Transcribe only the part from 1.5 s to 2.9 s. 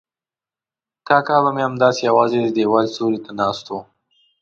مې همداسې یوازې د دیوال